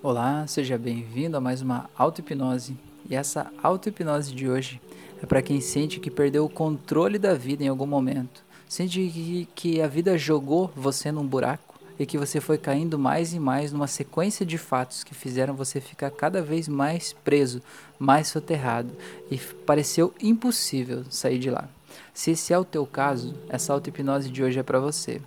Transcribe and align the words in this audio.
Olá, 0.00 0.46
seja 0.46 0.78
bem-vindo 0.78 1.36
a 1.36 1.40
mais 1.40 1.60
uma 1.60 1.90
auto-hipnose. 1.98 2.76
E 3.10 3.16
essa 3.16 3.50
auto-hipnose 3.60 4.32
de 4.32 4.48
hoje 4.48 4.80
é 5.20 5.26
para 5.26 5.42
quem 5.42 5.60
sente 5.60 5.98
que 5.98 6.08
perdeu 6.08 6.44
o 6.44 6.48
controle 6.48 7.18
da 7.18 7.34
vida 7.34 7.64
em 7.64 7.68
algum 7.68 7.84
momento. 7.84 8.44
Sente 8.68 9.48
que, 9.56 9.82
a 9.82 9.88
vida 9.88 10.16
jogou 10.16 10.70
você 10.76 11.10
num 11.10 11.26
buraco 11.26 11.80
e 11.98 12.06
que 12.06 12.16
você 12.16 12.40
foi 12.40 12.56
caindo 12.56 12.96
mais 12.96 13.34
e 13.34 13.40
mais 13.40 13.72
numa 13.72 13.88
sequência 13.88 14.46
de 14.46 14.56
fatos 14.56 15.02
que 15.02 15.16
fizeram 15.16 15.56
você 15.56 15.80
ficar 15.80 16.12
cada 16.12 16.40
vez 16.40 16.68
mais 16.68 17.12
preso, 17.12 17.60
mais 17.98 18.28
soterrado 18.28 18.92
e 19.28 19.36
pareceu 19.36 20.14
impossível 20.22 21.04
sair 21.10 21.40
de 21.40 21.50
lá. 21.50 21.68
Se 22.14 22.30
esse 22.30 22.52
é 22.52 22.58
o 22.58 22.64
teu 22.64 22.86
caso, 22.86 23.34
essa 23.48 23.72
auto-hipnose 23.72 24.30
de 24.30 24.44
hoje 24.44 24.60
é 24.60 24.62
para 24.62 24.78
você. 24.78 25.20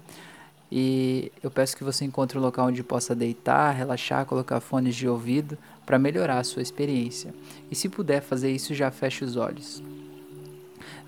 E 0.71 1.33
eu 1.43 1.51
peço 1.51 1.75
que 1.75 1.83
você 1.83 2.05
encontre 2.05 2.37
um 2.37 2.41
local 2.41 2.67
onde 2.67 2.81
possa 2.81 3.13
deitar, 3.13 3.75
relaxar, 3.75 4.25
colocar 4.25 4.61
fones 4.61 4.95
de 4.95 5.05
ouvido 5.05 5.57
para 5.85 5.99
melhorar 5.99 6.39
a 6.39 6.43
sua 6.45 6.61
experiência. 6.61 7.33
E 7.69 7.75
se 7.75 7.89
puder 7.89 8.21
fazer 8.21 8.49
isso, 8.51 8.73
já 8.73 8.89
feche 8.89 9.25
os 9.25 9.35
olhos. 9.35 9.83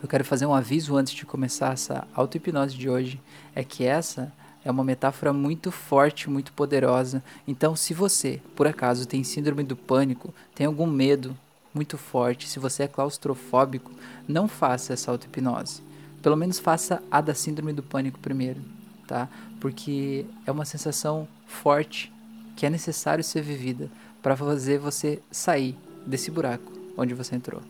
Eu 0.01 0.09
quero 0.09 0.25
fazer 0.25 0.45
um 0.45 0.53
aviso 0.53 0.97
antes 0.97 1.13
de 1.13 1.25
começar 1.25 1.71
essa 1.71 2.05
auto-hipnose 2.13 2.75
de 2.75 2.89
hoje, 2.89 3.21
é 3.55 3.63
que 3.63 3.85
essa 3.85 4.33
é 4.65 4.69
uma 4.69 4.83
metáfora 4.83 5.31
muito 5.31 5.71
forte, 5.71 6.29
muito 6.29 6.51
poderosa. 6.51 7.23
Então, 7.47 7.73
se 7.73 7.93
você, 7.93 8.41
por 8.57 8.67
acaso, 8.67 9.07
tem 9.07 9.23
síndrome 9.23 9.63
do 9.63 9.77
pânico, 9.77 10.33
tem 10.53 10.67
algum 10.67 10.87
medo 10.87 11.37
muito 11.73 11.97
forte, 11.97 12.49
se 12.49 12.59
você 12.59 12.83
é 12.83 12.87
claustrofóbico, 12.87 13.91
não 14.27 14.49
faça 14.49 14.91
essa 14.91 15.09
auto-hipnose. 15.09 15.81
Pelo 16.21 16.35
menos 16.35 16.59
faça 16.59 17.01
a 17.09 17.21
da 17.21 17.33
síndrome 17.33 17.71
do 17.71 17.81
pânico 17.81 18.19
primeiro 18.19 18.72
tá? 19.07 19.27
Porque 19.59 20.25
é 20.45 20.51
uma 20.51 20.65
sensação 20.65 21.27
forte 21.45 22.11
que 22.55 22.65
é 22.65 22.69
necessário 22.69 23.23
ser 23.23 23.41
vivida 23.41 23.89
para 24.21 24.35
fazer 24.35 24.77
você 24.77 25.21
sair 25.31 25.77
desse 26.05 26.31
buraco 26.31 26.71
onde 26.97 27.13
você 27.13 27.35
entrou. 27.35 27.61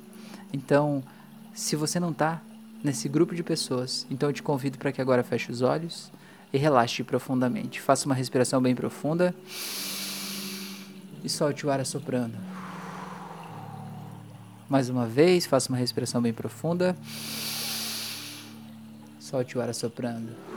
Então, 0.52 1.03
se 1.53 1.75
você 1.75 2.00
não 2.00 2.12
está 2.12 2.42
nesse 2.84 3.08
grupo 3.08 3.34
de 3.34 3.44
pessoas, 3.44 4.06
então 4.09 4.30
eu 4.30 4.34
te 4.34 4.44
convido 4.44 4.78
para 4.78 4.92
que 4.92 5.02
agora 5.02 5.23
feche 5.23 5.52
os 5.52 5.62
olhos 5.62 6.12
e 6.52 6.58
relaxe 6.58 7.03
profundamente. 7.03 7.81
Faça 7.81 8.06
uma 8.06 8.16
respiração 8.16 8.62
bem 8.62 8.75
profunda 8.75 9.34
e 11.23 11.30
solte 11.30 11.66
o 11.66 11.72
ar 11.72 11.80
assoprando. 11.80 12.38
Mais 14.70 14.90
uma 14.90 15.06
vez, 15.06 15.45
faça 15.45 15.70
uma 15.70 15.78
respiração 15.78 16.22
bem 16.22 16.34
profunda. 16.34 16.95
Solte 19.20 19.58
o 19.58 19.62
ar 19.62 19.70
assoprando. 19.70 20.53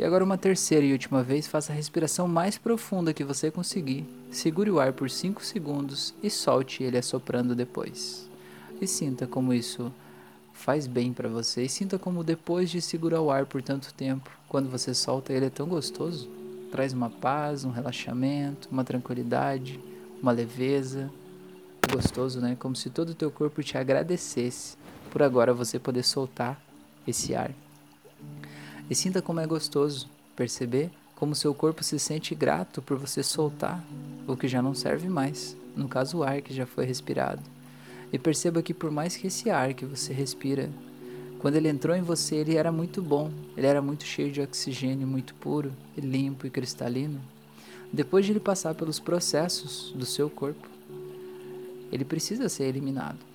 E 0.00 0.02
agora 0.02 0.24
uma 0.24 0.38
terceira 0.38 0.86
e 0.86 0.92
última 0.92 1.22
vez, 1.22 1.46
faça 1.46 1.74
a 1.74 1.76
respiração 1.76 2.26
mais 2.26 2.56
profunda 2.56 3.12
que 3.12 3.22
você 3.22 3.50
conseguir. 3.50 4.08
Segure 4.30 4.70
o 4.70 4.80
ar 4.80 4.94
por 4.94 5.10
5 5.10 5.44
segundos 5.44 6.14
e 6.22 6.30
solte 6.30 6.82
ele 6.82 6.96
assoprando 6.96 7.54
depois. 7.54 8.26
E 8.80 8.86
sinta 8.86 9.26
como 9.26 9.52
isso 9.52 9.92
faz 10.54 10.86
bem 10.86 11.12
para 11.12 11.28
você. 11.28 11.64
E 11.64 11.68
sinta 11.68 11.98
como 11.98 12.24
depois 12.24 12.70
de 12.70 12.80
segurar 12.80 13.20
o 13.20 13.30
ar 13.30 13.44
por 13.44 13.62
tanto 13.62 13.92
tempo, 13.92 14.30
quando 14.48 14.70
você 14.70 14.94
solta 14.94 15.34
ele 15.34 15.44
é 15.44 15.50
tão 15.50 15.68
gostoso. 15.68 16.30
Traz 16.72 16.94
uma 16.94 17.10
paz, 17.10 17.66
um 17.66 17.70
relaxamento, 17.70 18.70
uma 18.72 18.84
tranquilidade, 18.84 19.78
uma 20.22 20.32
leveza. 20.32 21.10
Gostoso, 21.92 22.40
né? 22.40 22.56
Como 22.58 22.74
se 22.74 22.88
todo 22.88 23.10
o 23.10 23.14
teu 23.14 23.30
corpo 23.30 23.62
te 23.62 23.76
agradecesse 23.76 24.78
por 25.10 25.22
agora 25.22 25.52
você 25.52 25.78
poder 25.78 26.04
soltar 26.04 26.58
esse 27.06 27.34
ar. 27.34 27.52
E 28.90 28.94
sinta 28.96 29.22
como 29.22 29.38
é 29.38 29.46
gostoso 29.46 30.10
perceber 30.34 30.90
como 31.14 31.32
seu 31.32 31.54
corpo 31.54 31.84
se 31.84 31.96
sente 31.96 32.34
grato 32.34 32.82
por 32.82 32.98
você 32.98 33.22
soltar 33.22 33.84
o 34.26 34.36
que 34.36 34.48
já 34.48 34.60
não 34.60 34.74
serve 34.74 35.08
mais, 35.08 35.56
no 35.76 35.86
caso 35.88 36.18
o 36.18 36.22
ar 36.24 36.42
que 36.42 36.52
já 36.52 36.66
foi 36.66 36.84
respirado. 36.86 37.40
E 38.12 38.18
perceba 38.18 38.62
que 38.62 38.74
por 38.74 38.90
mais 38.90 39.16
que 39.16 39.28
esse 39.28 39.48
ar 39.48 39.74
que 39.74 39.86
você 39.86 40.12
respira, 40.12 40.68
quando 41.38 41.54
ele 41.54 41.68
entrou 41.68 41.94
em 41.94 42.02
você, 42.02 42.36
ele 42.36 42.56
era 42.56 42.72
muito 42.72 43.00
bom, 43.00 43.30
ele 43.56 43.66
era 43.66 43.80
muito 43.80 44.02
cheio 44.02 44.32
de 44.32 44.40
oxigênio, 44.40 45.06
muito 45.06 45.34
puro, 45.34 45.72
limpo 45.96 46.46
e 46.46 46.50
cristalino. 46.50 47.20
Depois 47.92 48.26
de 48.26 48.32
ele 48.32 48.40
passar 48.40 48.74
pelos 48.74 48.98
processos 48.98 49.92
do 49.94 50.04
seu 50.04 50.28
corpo, 50.28 50.68
ele 51.92 52.04
precisa 52.04 52.48
ser 52.48 52.64
eliminado. 52.64 53.29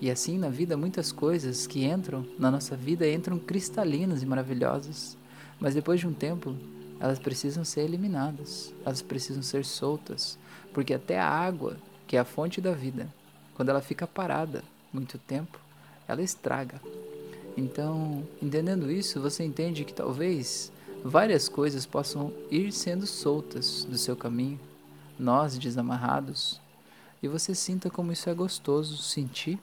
E 0.00 0.10
assim 0.10 0.38
na 0.38 0.48
vida 0.48 0.76
muitas 0.76 1.10
coisas 1.10 1.66
que 1.66 1.84
entram 1.84 2.26
na 2.38 2.50
nossa 2.50 2.76
vida 2.76 3.08
entram 3.08 3.38
cristalinas 3.38 4.22
e 4.22 4.26
maravilhosas, 4.26 5.16
mas 5.58 5.74
depois 5.74 5.98
de 5.98 6.06
um 6.06 6.12
tempo 6.12 6.54
elas 7.00 7.18
precisam 7.18 7.64
ser 7.64 7.82
eliminadas, 7.82 8.72
elas 8.84 9.02
precisam 9.02 9.42
ser 9.42 9.64
soltas, 9.64 10.38
porque 10.72 10.94
até 10.94 11.18
a 11.18 11.28
água, 11.28 11.76
que 12.06 12.16
é 12.16 12.20
a 12.20 12.24
fonte 12.24 12.60
da 12.60 12.72
vida, 12.72 13.12
quando 13.54 13.70
ela 13.70 13.80
fica 13.80 14.06
parada 14.06 14.62
muito 14.92 15.18
tempo, 15.18 15.58
ela 16.06 16.22
estraga. 16.22 16.80
Então, 17.56 18.26
entendendo 18.40 18.90
isso, 18.90 19.20
você 19.20 19.44
entende 19.44 19.84
que 19.84 19.92
talvez 19.92 20.72
várias 21.04 21.48
coisas 21.48 21.86
possam 21.86 22.32
ir 22.50 22.72
sendo 22.72 23.06
soltas 23.06 23.84
do 23.84 23.98
seu 23.98 24.16
caminho, 24.16 24.60
nós 25.18 25.58
desamarrados, 25.58 26.60
e 27.20 27.26
você 27.26 27.54
sinta 27.54 27.90
como 27.90 28.12
isso 28.12 28.30
é 28.30 28.34
gostoso 28.34 28.96
sentir 28.98 29.58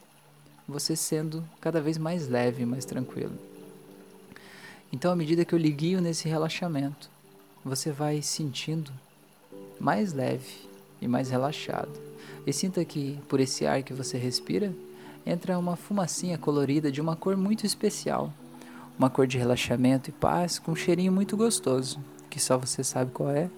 você 0.68 0.96
sendo 0.96 1.44
cada 1.60 1.80
vez 1.80 1.96
mais 1.98 2.28
leve, 2.28 2.64
mais 2.64 2.84
tranquilo. 2.84 3.32
Então, 4.92 5.12
à 5.12 5.16
medida 5.16 5.44
que 5.44 5.54
eu 5.54 5.58
liguio 5.58 6.00
nesse 6.00 6.28
relaxamento, 6.28 7.10
você 7.64 7.90
vai 7.90 8.22
sentindo 8.22 8.92
mais 9.78 10.12
leve 10.12 10.68
e 11.00 11.08
mais 11.08 11.30
relaxado. 11.30 11.92
E 12.46 12.52
sinta 12.52 12.84
que, 12.84 13.18
por 13.28 13.40
esse 13.40 13.66
ar 13.66 13.82
que 13.82 13.92
você 13.92 14.16
respira, 14.16 14.72
entra 15.24 15.58
uma 15.58 15.76
fumacinha 15.76 16.38
colorida 16.38 16.90
de 16.90 17.00
uma 17.00 17.16
cor 17.16 17.36
muito 17.36 17.66
especial. 17.66 18.32
Uma 18.98 19.10
cor 19.10 19.26
de 19.26 19.36
relaxamento 19.36 20.08
e 20.08 20.12
paz 20.12 20.58
com 20.58 20.72
um 20.72 20.76
cheirinho 20.76 21.12
muito 21.12 21.36
gostoso, 21.36 21.98
que 22.30 22.40
só 22.40 22.56
você 22.56 22.82
sabe 22.82 23.10
qual 23.10 23.30
é, 23.30 23.50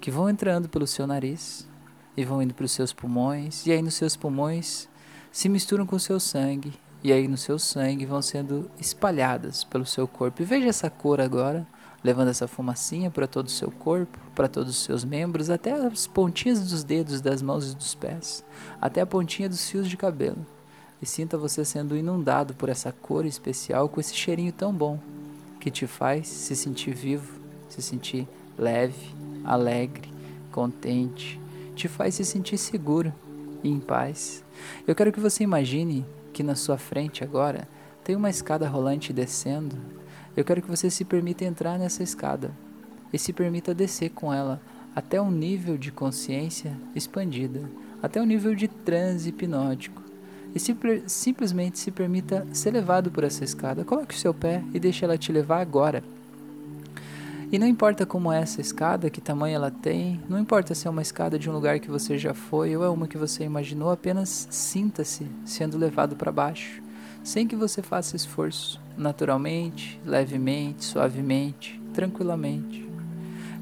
que 0.00 0.10
vão 0.10 0.28
entrando 0.28 0.68
pelo 0.68 0.86
seu 0.86 1.06
nariz 1.06 1.68
e 2.16 2.24
vão 2.24 2.42
indo 2.42 2.54
para 2.54 2.64
os 2.64 2.72
seus 2.72 2.92
pulmões, 2.92 3.66
e 3.66 3.72
aí 3.72 3.82
nos 3.82 3.94
seus 3.94 4.16
pulmões 4.16 4.88
se 5.32 5.48
misturam 5.48 5.86
com 5.86 5.96
o 5.96 6.00
seu 6.00 6.18
sangue 6.18 6.72
e 7.02 7.12
aí 7.12 7.26
no 7.26 7.36
seu 7.36 7.58
sangue 7.58 8.04
vão 8.04 8.20
sendo 8.20 8.70
espalhadas 8.78 9.64
pelo 9.64 9.86
seu 9.86 10.06
corpo. 10.06 10.42
E 10.42 10.44
veja 10.44 10.68
essa 10.68 10.90
cor 10.90 11.20
agora, 11.20 11.66
levando 12.04 12.28
essa 12.28 12.46
fumacinha 12.46 13.10
para 13.10 13.26
todo 13.26 13.46
o 13.46 13.50
seu 13.50 13.70
corpo, 13.70 14.18
para 14.34 14.48
todos 14.48 14.70
os 14.70 14.84
seus 14.84 15.04
membros, 15.04 15.48
até 15.48 15.72
as 15.72 16.06
pontinhas 16.06 16.60
dos 16.60 16.84
dedos, 16.84 17.20
das 17.20 17.40
mãos 17.40 17.72
e 17.72 17.76
dos 17.76 17.94
pés, 17.94 18.44
até 18.80 19.00
a 19.00 19.06
pontinha 19.06 19.48
dos 19.48 19.68
fios 19.68 19.88
de 19.88 19.96
cabelo. 19.96 20.44
E 21.00 21.06
sinta 21.06 21.38
você 21.38 21.64
sendo 21.64 21.96
inundado 21.96 22.52
por 22.54 22.68
essa 22.68 22.92
cor 22.92 23.24
especial 23.24 23.88
com 23.88 24.00
esse 24.00 24.14
cheirinho 24.14 24.52
tão 24.52 24.72
bom 24.72 24.98
que 25.58 25.70
te 25.70 25.86
faz 25.86 26.28
se 26.28 26.54
sentir 26.54 26.94
vivo, 26.94 27.40
se 27.68 27.80
sentir 27.80 28.28
leve, 28.58 29.14
alegre, 29.42 30.12
contente, 30.52 31.40
te 31.74 31.88
faz 31.88 32.14
se 32.16 32.24
sentir 32.24 32.58
seguro 32.58 33.12
e 33.62 33.68
em 33.68 33.80
paz. 33.80 34.44
Eu 34.86 34.94
quero 34.94 35.12
que 35.12 35.20
você 35.20 35.44
imagine 35.44 36.04
que 36.32 36.42
na 36.42 36.54
sua 36.54 36.78
frente 36.78 37.24
agora 37.24 37.68
tem 38.02 38.16
uma 38.16 38.30
escada 38.30 38.68
rolante 38.68 39.12
descendo. 39.12 39.76
Eu 40.36 40.44
quero 40.44 40.62
que 40.62 40.70
você 40.70 40.90
se 40.90 41.04
permita 41.04 41.44
entrar 41.44 41.78
nessa 41.78 42.02
escada 42.02 42.52
e 43.12 43.18
se 43.18 43.32
permita 43.32 43.74
descer 43.74 44.10
com 44.10 44.32
ela 44.32 44.60
até 44.94 45.20
um 45.20 45.30
nível 45.30 45.76
de 45.76 45.92
consciência 45.92 46.76
expandida, 46.94 47.62
até 48.02 48.20
um 48.20 48.26
nível 48.26 48.54
de 48.54 48.68
transe 48.68 49.28
hipnótico. 49.28 50.02
E 50.54 50.58
simplesmente 51.06 51.78
se 51.78 51.92
permita 51.92 52.46
ser 52.52 52.72
levado 52.72 53.10
por 53.10 53.22
essa 53.22 53.44
escada. 53.44 53.84
Coloque 53.84 54.14
o 54.14 54.18
seu 54.18 54.34
pé 54.34 54.64
e 54.74 54.80
deixe 54.80 55.04
ela 55.04 55.16
te 55.16 55.30
levar 55.30 55.60
agora 55.60 56.02
e 57.52 57.58
não 57.58 57.66
importa 57.66 58.06
como 58.06 58.30
é 58.30 58.40
essa 58.40 58.60
escada, 58.60 59.10
que 59.10 59.20
tamanho 59.20 59.56
ela 59.56 59.72
tem, 59.72 60.20
não 60.28 60.38
importa 60.38 60.72
se 60.72 60.86
é 60.86 60.90
uma 60.90 61.02
escada 61.02 61.36
de 61.36 61.50
um 61.50 61.52
lugar 61.52 61.80
que 61.80 61.90
você 61.90 62.16
já 62.16 62.32
foi 62.32 62.76
ou 62.76 62.84
é 62.84 62.88
uma 62.88 63.08
que 63.08 63.18
você 63.18 63.42
imaginou, 63.42 63.90
apenas 63.90 64.46
sinta-se 64.48 65.26
sendo 65.44 65.76
levado 65.76 66.14
para 66.14 66.30
baixo, 66.30 66.80
sem 67.24 67.48
que 67.48 67.56
você 67.56 67.82
faça 67.82 68.14
esforço, 68.14 68.80
naturalmente, 68.96 70.00
levemente, 70.06 70.84
suavemente, 70.84 71.80
tranquilamente. 71.92 72.88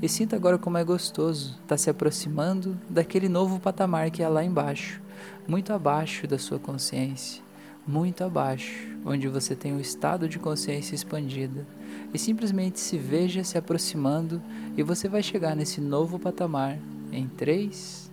E 0.02 0.08
sinta 0.08 0.36
agora 0.36 0.58
como 0.58 0.76
é 0.76 0.84
gostoso 0.84 1.52
estar 1.52 1.68
tá 1.68 1.78
se 1.78 1.88
aproximando 1.88 2.78
daquele 2.90 3.28
novo 3.28 3.58
patamar 3.58 4.10
que 4.10 4.22
é 4.22 4.28
lá 4.28 4.44
embaixo, 4.44 5.00
muito 5.46 5.72
abaixo 5.72 6.26
da 6.26 6.38
sua 6.38 6.58
consciência, 6.58 7.42
muito 7.86 8.22
abaixo, 8.22 8.86
onde 9.02 9.28
você 9.28 9.56
tem 9.56 9.72
um 9.72 9.80
estado 9.80 10.28
de 10.28 10.38
consciência 10.38 10.94
expandida 10.94 11.66
e 12.12 12.18
simplesmente 12.18 12.80
se 12.80 12.96
veja 12.96 13.44
se 13.44 13.58
aproximando 13.58 14.40
e 14.76 14.82
você 14.82 15.08
vai 15.08 15.22
chegar 15.22 15.54
nesse 15.54 15.80
novo 15.80 16.18
patamar 16.18 16.78
em 17.12 17.26
3, 17.28 18.10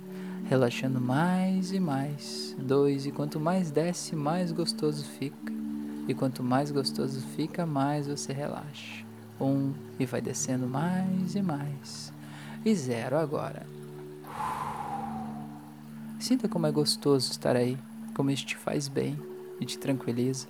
relaxando 0.50 1.00
mais 1.00 1.72
e 1.72 1.80
mais, 1.80 2.56
2 2.60 3.08
e 3.08 3.12
quanto 3.12 3.40
mais 3.40 3.72
desce, 3.72 4.16
mais 4.16 4.52
gostoso 4.52 5.04
fica. 5.04 5.54
E 6.08 6.14
quanto 6.14 6.44
mais 6.44 6.72
gostoso 6.72 7.20
fica, 7.36 7.66
mais 7.66 8.08
você 8.08 8.32
relaxa. 8.32 9.04
1 9.40 9.46
um, 9.46 9.74
e 10.00 10.06
vai 10.06 10.22
descendo 10.22 10.68
mais 10.68 11.36
e 11.36 11.42
mais. 11.42 12.14
e 12.64 12.74
zero 12.76 13.18
agora. 13.18 13.66
Sinta 16.20 16.48
como 16.48 16.66
é 16.66 16.72
gostoso 16.72 17.32
estar 17.32 17.56
aí, 17.56 17.78
como 18.16 18.32
isso 18.32 18.46
te 18.46 18.56
faz 18.56 18.88
bem 18.88 19.20
e 19.60 19.66
te 19.66 19.78
tranquiliza. 19.78 20.48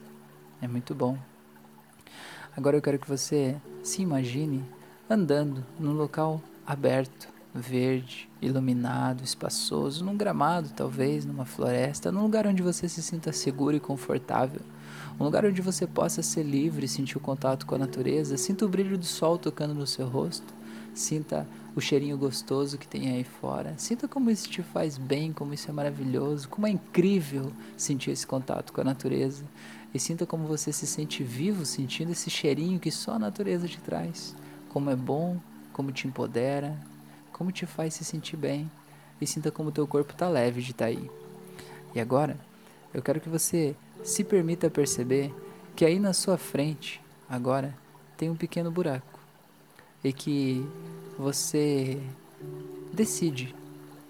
É 0.62 0.68
muito 0.68 0.94
bom. 0.94 1.18
Agora 2.58 2.78
eu 2.78 2.82
quero 2.82 2.98
que 2.98 3.08
você 3.08 3.58
se 3.84 4.02
imagine 4.02 4.64
andando 5.10 5.62
num 5.78 5.92
local 5.92 6.42
aberto, 6.66 7.28
verde, 7.54 8.30
iluminado, 8.42 9.24
espaçoso, 9.24 10.06
num 10.06 10.16
gramado, 10.16 10.70
talvez, 10.74 11.26
numa 11.26 11.44
floresta, 11.44 12.14
num 12.14 12.22
lugar 12.22 12.48
onde 12.48 12.64
você 12.64 12.88
se 12.88 13.04
sinta 13.04 13.34
seguro 13.34 13.76
e 13.76 13.80
confortável. 13.80 14.62
Um 15.20 15.26
lugar 15.26 15.46
onde 15.46 15.62
você 15.62 15.86
possa 15.86 16.22
ser 16.22 16.44
livre, 16.44 16.88
sentir 16.88 17.18
o 17.18 17.22
contato 17.22 17.66
com 17.66 17.76
a 17.76 17.80
natureza, 17.80 18.38
sinta 18.38 18.66
o 18.66 18.70
brilho 18.70 18.98
do 18.98 19.06
sol 19.06 19.38
tocando 19.38 19.74
no 19.74 19.86
seu 19.86 20.08
rosto, 20.08 20.54
sinta 20.94 21.46
o 21.76 21.82
cheirinho 21.82 22.18
gostoso 22.18 22.78
que 22.78 22.88
tem 22.88 23.12
aí 23.12 23.26
fora. 23.26 23.74
Sinta 23.78 24.08
como 24.08 24.32
isso 24.32 24.50
te 24.50 24.62
faz 24.62 24.98
bem, 24.98 25.34
como 25.34 25.54
isso 25.54 25.70
é 25.70 25.74
maravilhoso, 25.74 26.48
como 26.48 26.68
é 26.68 26.70
incrível 26.70 27.52
sentir 27.76 28.12
esse 28.12 28.26
contato 28.26 28.72
com 28.72 28.80
a 28.80 28.86
natureza. 28.86 29.44
E 29.96 30.00
sinta 30.00 30.26
como 30.26 30.46
você 30.46 30.74
se 30.74 30.86
sente 30.86 31.24
vivo 31.24 31.66
sentindo 31.66 32.12
esse 32.12 32.30
cheirinho 32.30 32.82
que 32.82 32.92
só 32.92 33.14
a 33.14 33.20
natureza 33.20 33.66
te 33.66 33.80
traz. 33.80 34.36
Como 34.68 34.90
é 34.90 34.96
bom, 34.96 35.40
como 35.72 35.90
te 35.90 36.06
empodera, 36.06 36.78
como 37.32 37.50
te 37.50 37.66
faz 37.66 37.94
se 37.94 38.04
sentir 38.04 38.36
bem. 38.36 38.70
E 39.22 39.26
sinta 39.26 39.52
como 39.52 39.72
teu 39.72 39.88
corpo 39.88 40.12
está 40.12 40.28
leve 40.28 40.62
de 40.62 40.72
estar 40.72 40.84
tá 40.84 40.90
aí. 40.90 41.10
E 41.96 42.02
agora, 42.02 42.38
eu 42.94 43.02
quero 43.02 43.22
que 43.22 43.30
você 43.30 43.74
se 44.04 44.22
permita 44.26 44.70
perceber 44.70 45.34
que 45.78 45.86
aí 45.86 45.98
na 45.98 46.12
sua 46.12 46.38
frente, 46.38 47.02
agora, 47.30 47.74
tem 48.18 48.30
um 48.30 48.36
pequeno 48.36 48.70
buraco. 48.70 49.18
E 50.04 50.12
que 50.12 50.68
você 51.18 52.04
decide 52.92 53.56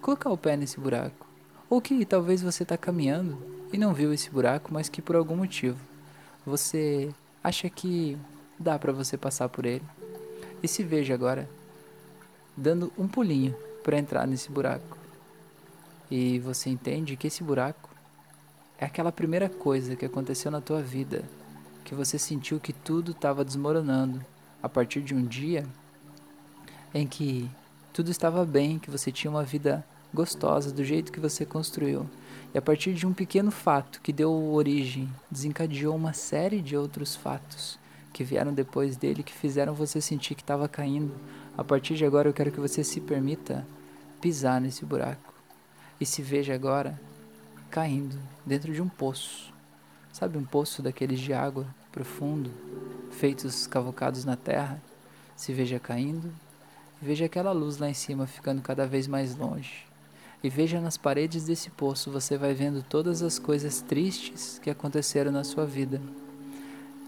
colocar 0.02 0.30
o 0.30 0.36
pé 0.36 0.56
nesse 0.56 0.80
buraco. 0.80 1.28
Ou 1.70 1.80
que 1.80 2.04
talvez 2.04 2.42
você 2.42 2.64
está 2.64 2.76
caminhando 2.76 3.55
e 3.72 3.78
não 3.78 3.92
viu 3.92 4.12
esse 4.12 4.30
buraco, 4.30 4.72
mas 4.72 4.88
que 4.88 5.02
por 5.02 5.16
algum 5.16 5.36
motivo 5.36 5.78
você 6.44 7.12
acha 7.42 7.68
que 7.68 8.16
dá 8.58 8.78
para 8.78 8.92
você 8.92 9.16
passar 9.16 9.48
por 9.48 9.66
ele. 9.66 9.84
E 10.62 10.68
se 10.68 10.82
veja 10.82 11.14
agora 11.14 11.48
dando 12.56 12.92
um 12.96 13.06
pulinho 13.06 13.54
para 13.82 13.98
entrar 13.98 14.26
nesse 14.26 14.50
buraco. 14.50 14.96
E 16.10 16.38
você 16.38 16.70
entende 16.70 17.16
que 17.16 17.26
esse 17.26 17.42
buraco 17.42 17.90
é 18.78 18.84
aquela 18.84 19.12
primeira 19.12 19.48
coisa 19.48 19.96
que 19.96 20.04
aconteceu 20.04 20.50
na 20.50 20.60
tua 20.60 20.80
vida, 20.80 21.24
que 21.84 21.94
você 21.94 22.18
sentiu 22.18 22.60
que 22.60 22.72
tudo 22.72 23.12
estava 23.12 23.44
desmoronando 23.44 24.24
a 24.62 24.68
partir 24.68 25.00
de 25.00 25.14
um 25.14 25.24
dia 25.24 25.66
em 26.94 27.06
que 27.06 27.50
tudo 27.92 28.10
estava 28.10 28.44
bem, 28.44 28.78
que 28.78 28.90
você 28.90 29.10
tinha 29.10 29.30
uma 29.30 29.42
vida 29.42 29.84
gostosa 30.12 30.72
do 30.72 30.84
jeito 30.84 31.12
que 31.12 31.20
você 31.20 31.44
construiu. 31.44 32.08
E 32.56 32.58
a 32.58 32.62
partir 32.62 32.94
de 32.94 33.06
um 33.06 33.12
pequeno 33.12 33.50
fato 33.50 34.00
que 34.00 34.10
deu 34.10 34.32
origem, 34.54 35.10
desencadeou 35.30 35.94
uma 35.94 36.14
série 36.14 36.62
de 36.62 36.74
outros 36.74 37.14
fatos 37.14 37.78
que 38.14 38.24
vieram 38.24 38.50
depois 38.50 38.96
dele 38.96 39.22
que 39.22 39.34
fizeram 39.34 39.74
você 39.74 40.00
sentir 40.00 40.34
que 40.34 40.40
estava 40.40 40.66
caindo. 40.66 41.14
A 41.54 41.62
partir 41.62 41.96
de 41.96 42.06
agora 42.06 42.30
eu 42.30 42.32
quero 42.32 42.50
que 42.50 42.58
você 42.58 42.82
se 42.82 42.98
permita 42.98 43.66
pisar 44.22 44.58
nesse 44.58 44.86
buraco 44.86 45.34
e 46.00 46.06
se 46.06 46.22
veja 46.22 46.54
agora 46.54 46.98
caindo 47.68 48.18
dentro 48.46 48.72
de 48.72 48.80
um 48.80 48.88
poço. 48.88 49.52
Sabe 50.10 50.38
um 50.38 50.44
poço 50.46 50.80
daqueles 50.80 51.20
de 51.20 51.34
água 51.34 51.66
profundo, 51.92 52.50
feitos 53.10 53.66
cavocados 53.66 54.24
na 54.24 54.34
terra? 54.34 54.82
Se 55.36 55.52
veja 55.52 55.78
caindo 55.78 56.32
Veja 57.02 57.26
aquela 57.26 57.52
luz 57.52 57.76
lá 57.76 57.90
em 57.90 57.94
cima 57.94 58.26
ficando 58.26 58.62
cada 58.62 58.86
vez 58.86 59.06
mais 59.06 59.36
longe. 59.36 59.85
E 60.46 60.48
veja 60.48 60.80
nas 60.80 60.96
paredes 60.96 61.44
desse 61.44 61.70
poço, 61.70 62.08
você 62.08 62.38
vai 62.38 62.54
vendo 62.54 62.80
todas 62.80 63.20
as 63.20 63.36
coisas 63.36 63.80
tristes 63.80 64.60
que 64.60 64.70
aconteceram 64.70 65.32
na 65.32 65.42
sua 65.42 65.66
vida. 65.66 66.00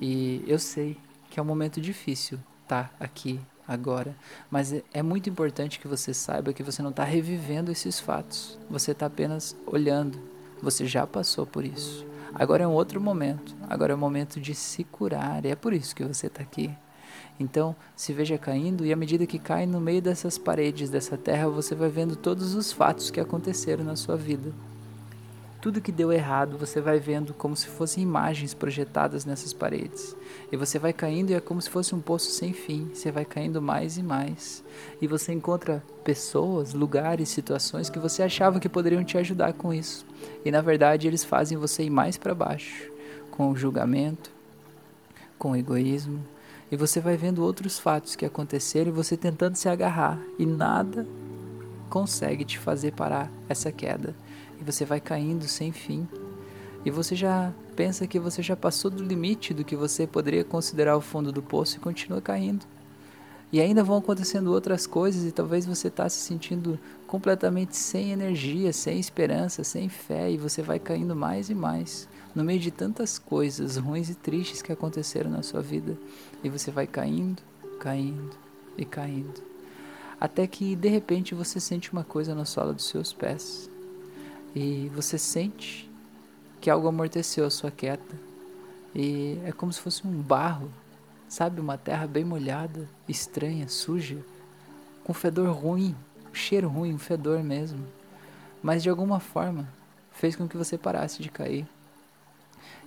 E 0.00 0.42
eu 0.44 0.58
sei 0.58 0.96
que 1.30 1.38
é 1.38 1.42
um 1.42 1.46
momento 1.46 1.80
difícil 1.80 2.36
estar 2.64 2.88
tá 2.88 2.94
aqui 2.98 3.38
agora, 3.64 4.16
mas 4.50 4.72
é, 4.72 4.82
é 4.92 5.04
muito 5.04 5.30
importante 5.30 5.78
que 5.78 5.86
você 5.86 6.12
saiba 6.12 6.52
que 6.52 6.64
você 6.64 6.82
não 6.82 6.90
está 6.90 7.04
revivendo 7.04 7.70
esses 7.70 8.00
fatos. 8.00 8.58
Você 8.68 8.90
está 8.90 9.06
apenas 9.06 9.56
olhando. 9.64 10.18
Você 10.60 10.84
já 10.84 11.06
passou 11.06 11.46
por 11.46 11.64
isso. 11.64 12.04
Agora 12.34 12.64
é 12.64 12.66
um 12.66 12.72
outro 12.72 13.00
momento. 13.00 13.54
Agora 13.70 13.92
é 13.92 13.94
o 13.94 13.98
momento 13.98 14.40
de 14.40 14.52
se 14.52 14.82
curar. 14.82 15.44
E 15.44 15.50
é 15.50 15.54
por 15.54 15.72
isso 15.72 15.94
que 15.94 16.02
você 16.02 16.26
está 16.26 16.42
aqui. 16.42 16.74
Então, 17.38 17.74
se 17.94 18.12
veja 18.12 18.36
caindo, 18.36 18.84
e 18.84 18.92
à 18.92 18.96
medida 18.96 19.26
que 19.26 19.38
cai 19.38 19.66
no 19.66 19.80
meio 19.80 20.02
dessas 20.02 20.36
paredes 20.36 20.90
dessa 20.90 21.16
terra, 21.16 21.48
você 21.48 21.74
vai 21.74 21.88
vendo 21.88 22.16
todos 22.16 22.54
os 22.54 22.72
fatos 22.72 23.10
que 23.10 23.20
aconteceram 23.20 23.84
na 23.84 23.96
sua 23.96 24.16
vida. 24.16 24.52
Tudo 25.60 25.80
que 25.80 25.90
deu 25.90 26.12
errado, 26.12 26.56
você 26.56 26.80
vai 26.80 27.00
vendo 27.00 27.34
como 27.34 27.56
se 27.56 27.66
fossem 27.66 28.04
imagens 28.04 28.54
projetadas 28.54 29.24
nessas 29.24 29.52
paredes. 29.52 30.14
E 30.52 30.56
você 30.56 30.78
vai 30.78 30.92
caindo 30.92 31.30
e 31.30 31.34
é 31.34 31.40
como 31.40 31.60
se 31.60 31.68
fosse 31.68 31.96
um 31.96 32.00
poço 32.00 32.30
sem 32.30 32.52
fim. 32.52 32.88
Você 32.94 33.10
vai 33.10 33.24
caindo 33.24 33.60
mais 33.60 33.98
e 33.98 34.02
mais. 34.02 34.62
E 35.02 35.08
você 35.08 35.32
encontra 35.32 35.82
pessoas, 36.04 36.74
lugares, 36.74 37.28
situações 37.28 37.90
que 37.90 37.98
você 37.98 38.22
achava 38.22 38.60
que 38.60 38.68
poderiam 38.68 39.02
te 39.02 39.18
ajudar 39.18 39.52
com 39.52 39.74
isso. 39.74 40.06
E 40.44 40.50
na 40.52 40.60
verdade, 40.60 41.08
eles 41.08 41.24
fazem 41.24 41.58
você 41.58 41.82
ir 41.82 41.90
mais 41.90 42.16
para 42.16 42.36
baixo, 42.36 42.88
com 43.32 43.50
o 43.50 43.56
julgamento, 43.56 44.30
com 45.36 45.50
o 45.50 45.56
egoísmo, 45.56 46.24
e 46.70 46.76
você 46.76 47.00
vai 47.00 47.16
vendo 47.16 47.42
outros 47.42 47.78
fatos 47.78 48.14
que 48.14 48.26
aconteceram 48.26 48.90
e 48.90 48.94
você 48.94 49.16
tentando 49.16 49.56
se 49.56 49.68
agarrar 49.68 50.20
e 50.38 50.44
nada 50.44 51.06
consegue 51.88 52.44
te 52.44 52.58
fazer 52.58 52.92
parar 52.92 53.30
essa 53.48 53.72
queda. 53.72 54.14
E 54.60 54.64
você 54.64 54.84
vai 54.84 55.00
caindo 55.00 55.48
sem 55.48 55.72
fim. 55.72 56.06
E 56.84 56.90
você 56.90 57.16
já 57.16 57.52
pensa 57.74 58.06
que 58.06 58.18
você 58.18 58.42
já 58.42 58.56
passou 58.56 58.90
do 58.90 59.02
limite 59.02 59.54
do 59.54 59.64
que 59.64 59.76
você 59.76 60.06
poderia 60.06 60.44
considerar 60.44 60.96
o 60.96 61.00
fundo 61.00 61.32
do 61.32 61.42
poço 61.42 61.76
e 61.76 61.80
continua 61.80 62.20
caindo. 62.20 62.66
E 63.50 63.60
ainda 63.60 63.82
vão 63.82 63.96
acontecendo 63.96 64.52
outras 64.52 64.86
coisas 64.86 65.24
e 65.24 65.32
talvez 65.32 65.64
você 65.64 65.88
está 65.88 66.06
se 66.08 66.18
sentindo 66.18 66.78
completamente 67.06 67.76
sem 67.76 68.10
energia, 68.10 68.74
sem 68.74 69.00
esperança, 69.00 69.64
sem 69.64 69.88
fé 69.88 70.30
e 70.30 70.36
você 70.36 70.60
vai 70.60 70.78
caindo 70.78 71.16
mais 71.16 71.48
e 71.48 71.54
mais 71.54 72.06
no 72.34 72.44
meio 72.44 72.60
de 72.60 72.70
tantas 72.70 73.18
coisas 73.18 73.76
ruins 73.76 74.10
e 74.10 74.14
tristes 74.14 74.62
que 74.62 74.72
aconteceram 74.72 75.30
na 75.30 75.42
sua 75.42 75.60
vida. 75.60 75.96
E 76.42 76.48
você 76.48 76.70
vai 76.70 76.86
caindo, 76.86 77.42
caindo 77.80 78.36
e 78.76 78.84
caindo. 78.84 79.42
Até 80.20 80.46
que 80.46 80.74
de 80.74 80.88
repente 80.88 81.34
você 81.34 81.60
sente 81.60 81.92
uma 81.92 82.04
coisa 82.04 82.34
na 82.34 82.44
sola 82.44 82.72
dos 82.72 82.88
seus 82.88 83.12
pés. 83.12 83.70
E 84.54 84.90
você 84.94 85.18
sente 85.18 85.88
que 86.60 86.70
algo 86.70 86.88
amorteceu 86.88 87.46
a 87.46 87.50
sua 87.50 87.70
queda. 87.70 88.02
E 88.94 89.38
é 89.44 89.52
como 89.52 89.72
se 89.72 89.80
fosse 89.80 90.06
um 90.06 90.20
barro, 90.20 90.70
sabe? 91.28 91.60
Uma 91.60 91.78
terra 91.78 92.06
bem 92.06 92.24
molhada, 92.24 92.88
estranha, 93.08 93.68
suja, 93.68 94.18
com 95.04 95.14
fedor 95.14 95.50
ruim, 95.54 95.94
um 96.30 96.34
cheiro 96.34 96.68
ruim, 96.68 96.94
um 96.94 96.98
fedor 96.98 97.42
mesmo. 97.42 97.86
Mas 98.62 98.82
de 98.82 98.90
alguma 98.90 99.20
forma 99.20 99.68
fez 100.10 100.34
com 100.34 100.48
que 100.48 100.56
você 100.56 100.76
parasse 100.76 101.22
de 101.22 101.30
cair 101.30 101.66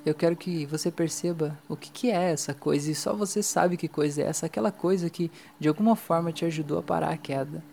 eu 0.03 0.15
quero 0.15 0.35
que 0.35 0.65
você 0.65 0.89
perceba 0.89 1.57
o 1.69 1.75
que, 1.75 1.91
que 1.91 2.09
é 2.09 2.31
essa 2.31 2.55
coisa 2.55 2.89
e 2.89 2.95
só 2.95 3.13
você 3.13 3.43
sabe 3.43 3.77
que 3.77 3.87
coisa 3.87 4.21
é 4.21 4.25
essa, 4.25 4.47
aquela 4.47 4.71
coisa 4.71 5.09
que 5.11 5.31
de 5.59 5.67
alguma 5.67 5.95
forma 5.95 6.31
te 6.31 6.43
ajudou 6.43 6.79
a 6.79 6.83
parar 6.83 7.11
a 7.11 7.17
queda. 7.17 7.63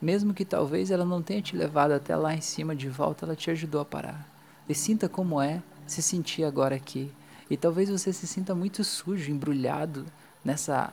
Mesmo 0.00 0.34
que 0.34 0.44
talvez 0.44 0.90
ela 0.90 1.04
não 1.04 1.22
tenha 1.22 1.40
te 1.40 1.56
levado 1.56 1.92
até 1.92 2.16
lá 2.16 2.34
em 2.34 2.40
cima 2.40 2.74
de 2.74 2.88
volta, 2.88 3.24
ela 3.24 3.36
te 3.36 3.52
ajudou 3.52 3.80
a 3.80 3.84
parar. 3.84 4.26
E 4.68 4.74
sinta 4.74 5.08
como 5.08 5.40
é 5.40 5.62
se 5.86 6.02
sentir 6.02 6.42
agora 6.42 6.74
aqui. 6.74 7.12
E 7.48 7.56
talvez 7.56 7.88
você 7.88 8.12
se 8.12 8.26
sinta 8.26 8.52
muito 8.52 8.82
sujo, 8.82 9.30
embrulhado 9.30 10.04
nessa 10.44 10.92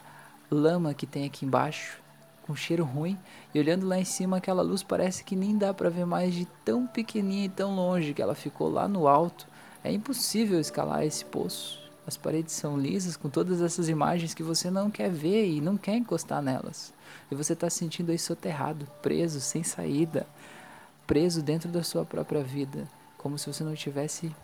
lama 0.52 0.94
que 0.94 1.08
tem 1.08 1.26
aqui 1.26 1.44
embaixo, 1.44 2.00
com 2.46 2.56
cheiro 2.56 2.84
ruim, 2.84 3.18
e 3.54 3.60
olhando 3.60 3.88
lá 3.88 3.98
em 3.98 4.06
cima 4.06 4.38
aquela 4.38 4.62
luz 4.62 4.84
parece 4.84 5.24
que 5.24 5.36
nem 5.36 5.58
dá 5.58 5.74
para 5.74 5.90
ver 5.90 6.06
mais 6.06 6.36
de 6.36 6.46
tão 6.64 6.86
pequenininha 6.86 7.46
e 7.46 7.50
tão 7.50 7.76
longe 7.76 8.14
que 8.14 8.22
ela 8.22 8.36
ficou 8.36 8.70
lá 8.70 8.88
no 8.88 9.08
alto 9.08 9.48
é 9.84 9.92
impossível 9.92 10.60
escalar 10.60 11.04
esse 11.04 11.24
poço. 11.26 11.80
As 12.06 12.18
paredes 12.18 12.54
são 12.54 12.78
lisas 12.78 13.16
com 13.16 13.30
todas 13.30 13.62
essas 13.62 13.88
imagens 13.88 14.34
que 14.34 14.42
você 14.42 14.72
não 14.72 14.90
quer 14.90 15.10
ver 15.10 15.48
e 15.48 15.62
não 15.62 15.78
quer 15.78 15.96
encostar 15.96 16.42
nelas. 16.42 16.92
E 17.32 17.36
você 17.36 17.54
está 17.54 17.70
se 17.70 17.78
sentindo 17.78 18.12
aí 18.12 18.18
soterrado, 18.18 18.88
preso, 19.02 19.40
sem 19.40 19.64
saída, 19.64 20.26
preso 21.06 21.42
dentro 21.42 21.70
da 21.70 21.84
sua 21.84 22.04
própria 22.04 22.44
vida, 22.44 22.88
como 23.18 23.38
se 23.38 23.52
você 23.52 23.64
não 23.64 23.76
tivesse 23.76 24.36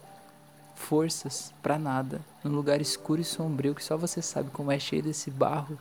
forças 0.76 1.54
para 1.64 1.80
nada, 1.80 2.22
num 2.44 2.52
lugar 2.52 2.82
escuro 2.82 3.22
e 3.22 3.24
sombrio 3.24 3.74
que 3.74 3.84
só 3.84 3.98
você 3.98 4.22
sabe 4.22 4.52
como 4.52 4.72
é 4.72 4.78
cheio 4.78 5.02
desse 5.02 5.32
barro 5.32 5.80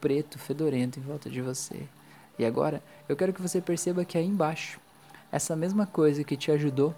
preto, 0.00 0.38
fedorento 0.38 0.98
em 0.98 1.02
volta 1.02 1.28
de 1.28 1.40
você. 1.40 1.82
E 2.38 2.44
agora, 2.44 2.82
eu 3.08 3.16
quero 3.16 3.32
que 3.32 3.42
você 3.42 3.60
perceba 3.60 4.04
que 4.04 4.16
aí 4.16 4.24
embaixo, 4.24 4.80
essa 5.30 5.56
mesma 5.56 5.86
coisa 5.86 6.24
que 6.24 6.36
te 6.36 6.50
ajudou 6.50 6.94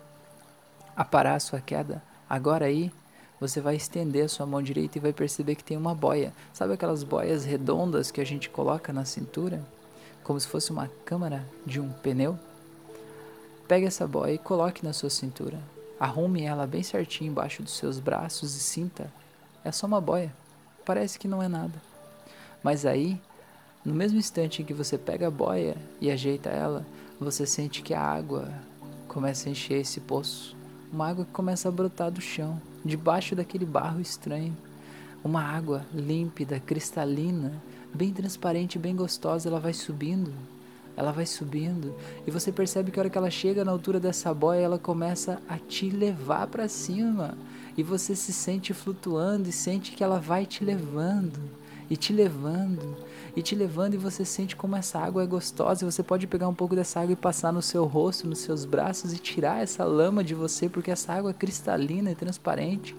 a 1.01 1.05
parar 1.05 1.37
a 1.37 1.41
sua 1.41 1.61
queda, 1.61 2.03
agora 2.29 2.67
aí 2.67 2.93
você 3.41 3.61
vai 3.61 3.75
estender 3.75 4.27
a 4.27 4.29
sua 4.29 4.45
mão 4.45 4.63
direita 4.63 4.99
e 4.99 5.01
vai 5.01 5.13
perceber 5.13 5.55
que 5.55 5.65
tem 5.65 5.77
uma 5.77 5.95
boia. 5.95 6.33
Sabe 6.53 6.75
aquelas 6.75 7.03
boias 7.03 7.45
redondas 7.45 8.11
que 8.11 8.21
a 8.21 8.27
gente 8.27 8.51
coloca 8.51 8.93
na 8.93 9.07
cintura? 9.07 9.65
como 10.23 10.39
se 10.39 10.47
fosse 10.47 10.71
uma 10.71 10.89
câmara 11.05 11.45
de 11.67 11.81
um 11.81 11.91
pneu. 11.91 12.39
Pegue 13.67 13.87
essa 13.87 14.07
boia 14.07 14.35
e 14.35 14.39
coloque 14.39 14.85
na 14.85 14.93
sua 14.93 15.11
cintura. 15.11 15.59
Arrume 15.99 16.43
ela 16.43 16.67
bem 16.67 16.83
certinho 16.83 17.31
embaixo 17.31 17.63
dos 17.63 17.77
seus 17.77 17.99
braços 17.99 18.55
e 18.55 18.61
sinta. 18.61 19.13
É 19.65 19.73
só 19.73 19.87
uma 19.87 20.01
boia. 20.01 20.33
Parece 20.85 21.19
que 21.19 21.29
não 21.29 21.43
é 21.43 21.49
nada. 21.49 21.75
Mas 22.63 22.87
aí, 22.87 23.21
no 23.85 23.95
mesmo 23.95 24.19
instante 24.19 24.63
em 24.63 24.65
que 24.65 24.75
você 24.75 24.97
pega 24.97 25.27
a 25.27 25.31
boia 25.31 25.77
e 26.01 26.11
ajeita 26.11 26.49
ela, 26.49 26.87
você 27.19 27.47
sente 27.47 27.83
que 27.83 27.93
a 27.93 28.01
água 28.01 28.53
começa 29.09 29.49
a 29.49 29.53
encher 29.53 29.81
esse 29.81 30.01
poço. 30.01 30.57
Uma 30.93 31.09
água 31.09 31.25
que 31.25 31.31
começa 31.31 31.69
a 31.69 31.73
brotar 31.73 32.11
do 32.11 32.21
chão, 32.21 32.61
debaixo 32.85 33.37
daquele 33.37 33.65
barro 33.65 34.01
estranho. 34.01 34.57
Uma 35.23 35.43
água 35.43 35.87
límpida, 35.95 36.59
cristalina, 36.59 37.63
bem 37.95 38.13
transparente, 38.13 38.79
bem 38.79 38.97
gostosa, 38.97 39.49
ela 39.49 39.61
vai 39.61 39.73
subindo, 39.73 40.33
ela 40.97 41.13
vai 41.13 41.27
subindo 41.27 41.95
e 42.27 42.31
você 42.31 42.51
percebe 42.51 42.91
que 42.91 42.99
a 42.99 43.03
hora 43.03 43.11
que 43.11 43.19
ela 43.19 43.31
chega 43.31 43.65
na 43.65 43.71
altura 43.71 44.01
dessa 44.01 44.35
boia, 44.35 44.61
ela 44.61 44.79
começa 44.79 45.41
a 45.49 45.59
te 45.59 45.91
levar 45.91 46.47
para 46.47 46.69
cima 46.69 47.37
e 47.77 47.83
você 47.83 48.17
se 48.17 48.33
sente 48.33 48.75
flutuando 48.75 49.49
e 49.49 49.53
sente 49.53 49.93
que 49.93 50.03
ela 50.03 50.19
vai 50.19 50.45
te 50.45 50.65
levando 50.65 51.39
e 51.91 51.97
te 51.97 52.13
levando 52.13 52.97
e 53.37 53.43
te 53.43 53.55
levando 53.55 53.95
e 53.95 53.97
você 53.97 54.25
sente 54.25 54.57
como 54.57 54.77
essa 54.77 54.99
água 54.99 55.23
é 55.23 55.27
gostosa 55.27 55.85
e 55.85 55.91
você 55.91 56.03
pode 56.03 56.27
pegar 56.27 56.49
um 56.49 56.55
pouco 56.55 56.75
dessa 56.75 57.01
água 57.01 57.13
e 57.13 57.17
passar 57.17 57.53
no 57.53 57.61
seu 57.61 57.85
rosto, 57.85 58.27
nos 58.27 58.39
seus 58.39 58.65
braços 58.65 59.13
e 59.13 59.19
tirar 59.19 59.63
essa 59.63 59.85
lama 59.85 60.23
de 60.23 60.35
você 60.35 60.69
porque 60.69 60.91
essa 60.91 61.13
água 61.13 61.31
é 61.31 61.35
cristalina 61.35 62.11
e 62.11 62.15
transparente 62.15 62.97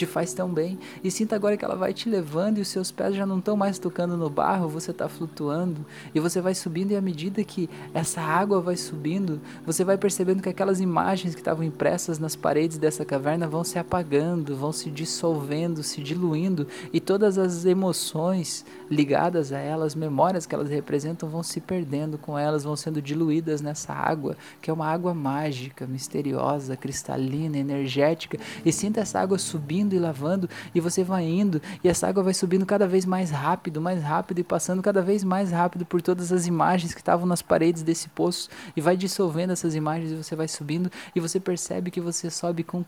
te 0.00 0.06
faz 0.06 0.32
tão 0.32 0.48
bem. 0.48 0.78
E 1.04 1.10
sinta 1.10 1.36
agora 1.36 1.56
que 1.56 1.64
ela 1.64 1.76
vai 1.76 1.92
te 1.92 2.08
levando 2.08 2.56
e 2.58 2.62
os 2.62 2.68
seus 2.68 2.90
pés 2.90 3.14
já 3.14 3.26
não 3.26 3.38
estão 3.38 3.54
mais 3.56 3.78
tocando 3.78 4.16
no 4.16 4.30
barro, 4.30 4.68
você 4.68 4.92
está 4.92 5.08
flutuando 5.08 5.84
e 6.14 6.20
você 6.20 6.40
vai 6.40 6.54
subindo. 6.54 6.92
E 6.92 6.96
à 6.96 7.02
medida 7.02 7.44
que 7.44 7.68
essa 7.92 8.22
água 8.22 8.62
vai 8.62 8.76
subindo, 8.76 9.40
você 9.66 9.84
vai 9.84 9.98
percebendo 9.98 10.42
que 10.42 10.48
aquelas 10.48 10.80
imagens 10.80 11.34
que 11.34 11.40
estavam 11.40 11.62
impressas 11.62 12.18
nas 12.18 12.34
paredes 12.34 12.78
dessa 12.78 13.04
caverna 13.04 13.46
vão 13.46 13.62
se 13.62 13.78
apagando, 13.78 14.56
vão 14.56 14.72
se 14.72 14.90
dissolvendo, 14.90 15.82
se 15.82 16.02
diluindo 16.02 16.66
e 16.92 16.98
todas 16.98 17.36
as 17.36 17.66
emoções 17.66 18.64
ligadas 18.90 19.52
a 19.52 19.58
elas, 19.58 19.94
memórias 19.94 20.46
que 20.46 20.54
elas 20.54 20.70
representam, 20.70 21.28
vão 21.28 21.42
se 21.42 21.60
perdendo 21.60 22.16
com 22.16 22.38
elas, 22.38 22.64
vão 22.64 22.74
sendo 22.74 23.02
diluídas 23.02 23.60
nessa 23.60 23.92
água, 23.92 24.36
que 24.62 24.70
é 24.70 24.72
uma 24.72 24.86
água 24.86 25.12
mágica, 25.12 25.86
misteriosa, 25.86 26.76
cristalina, 26.76 27.58
energética. 27.58 28.38
E 28.64 28.72
sinta 28.72 29.00
essa 29.00 29.20
água 29.20 29.38
subindo 29.38 29.89
subindo 29.90 29.94
e 29.94 29.98
lavando, 29.98 30.48
e 30.74 30.80
você 30.80 31.02
vai 31.02 31.24
indo, 31.24 31.60
e 31.82 31.88
essa 31.88 32.06
água 32.06 32.22
vai 32.22 32.32
subindo 32.32 32.64
cada 32.64 32.86
vez 32.86 33.04
mais 33.04 33.30
rápido, 33.30 33.80
mais 33.80 34.02
rápido, 34.02 34.38
e 34.38 34.44
passando 34.44 34.82
cada 34.82 35.02
vez 35.02 35.24
mais 35.24 35.50
rápido 35.50 35.84
por 35.84 36.00
todas 36.00 36.32
as 36.32 36.46
imagens 36.46 36.94
que 36.94 37.00
estavam 37.00 37.26
nas 37.26 37.42
paredes 37.42 37.82
desse 37.82 38.08
poço, 38.08 38.48
e 38.76 38.80
vai 38.80 38.96
dissolvendo 38.96 39.52
essas 39.52 39.74
imagens, 39.74 40.12
e 40.12 40.16
você 40.16 40.36
vai 40.36 40.46
subindo, 40.46 40.90
e 41.14 41.20
você 41.20 41.40
percebe 41.40 41.90
que 41.90 42.00
você 42.00 42.30
sobe 42.30 42.62
com 42.62 42.84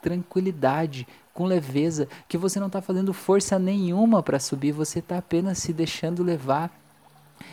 tranquilidade, 0.00 1.06
com 1.34 1.44
leveza, 1.44 2.08
que 2.28 2.38
você 2.38 2.58
não 2.58 2.68
está 2.68 2.80
fazendo 2.80 3.12
força 3.12 3.58
nenhuma 3.58 4.22
para 4.22 4.38
subir, 4.38 4.72
você 4.72 5.00
está 5.00 5.18
apenas 5.18 5.58
se 5.58 5.72
deixando 5.72 6.22
levar 6.22 6.70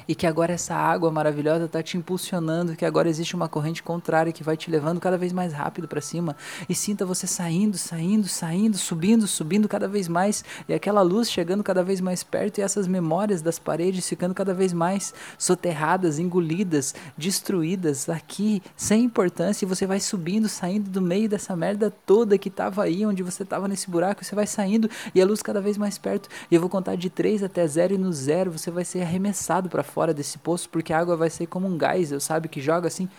e 0.08 0.15
que 0.15 0.27
agora 0.27 0.54
essa 0.54 0.75
água 0.75 1.12
maravilhosa 1.12 1.65
está 1.65 1.82
te 1.82 1.98
impulsionando, 1.98 2.75
que 2.75 2.86
agora 2.86 3.10
existe 3.10 3.36
uma 3.36 3.48
corrente 3.48 3.82
contrária 3.82 4.32
que 4.32 4.44
vai 4.44 4.56
te 4.56 4.70
levando 4.70 5.00
cada 5.00 5.18
vez 5.18 5.34
mais 5.34 5.54
rápido 5.54 5.88
para 5.88 6.01
cima. 6.01 6.36
E 6.68 6.75
sinta 6.75 7.06
você 7.06 7.27
saindo, 7.27 7.77
saindo, 7.77 8.27
saindo, 8.27 8.77
subindo, 8.77 9.27
subindo 9.27 9.68
cada 9.68 9.88
vez 9.88 10.08
mais. 10.08 10.44
E 10.68 10.74
aquela 10.74 11.01
luz 11.01 11.32
chegando 11.32 11.63
cada 11.63 11.84
vez 11.84 12.01
mais 12.01 12.24
perto 12.24 12.60
e 12.60 12.62
essas 12.62 12.88
memórias 12.88 13.42
das 13.42 13.60
paredes 13.60 14.08
ficando 14.08 14.34
cada 14.34 14.54
vez 14.54 14.74
mais 14.74 15.13
soterradas, 15.38 16.20
engolidas, 16.20 16.94
destruídas 17.18 18.10
aqui 18.10 18.62
sem 18.75 19.04
importância. 19.04 19.65
E 19.65 19.68
você 19.68 19.86
vai 19.86 20.00
subindo, 20.00 20.48
saindo 20.48 20.89
do 20.89 21.01
meio 21.01 21.27
dessa 21.30 21.56
merda 21.56 21.92
toda 22.06 22.38
que 22.38 22.50
estava 22.50 22.84
aí 22.84 23.06
onde 23.06 23.24
você 23.24 23.44
estava 23.44 23.68
nesse 23.68 23.89
buraco, 23.89 24.24
você 24.24 24.36
vai 24.36 24.48
saindo 24.48 24.89
e 25.13 25.22
a 25.22 25.25
luz 25.25 25.42
cada 25.42 25.62
vez 25.62 25.77
mais 25.77 25.98
perto. 25.98 26.30
E 26.50 26.56
eu 26.56 26.62
vou 26.62 26.70
contar 26.70 26.96
de 26.96 27.10
3 27.10 27.44
até 27.44 27.65
0 27.65 27.96
e 27.96 27.98
no 27.98 28.12
zero 28.13 28.51
você 28.51 28.72
vai 28.72 28.86
ser 28.86 29.01
arremessado 29.01 29.70
para 29.75 29.84
fora 29.84 30.13
desse 30.13 30.38
poço, 30.38 30.70
porque 30.70 30.94
a 30.94 31.00
água 31.00 31.17
vai 31.17 31.29
ser 31.29 31.48
como 31.48 31.67
um 31.67 31.77
gás, 31.77 32.10
eu 32.10 32.22
sabe 32.22 32.48
que 32.48 32.62
joga 32.62 32.88
assim. 32.88 33.10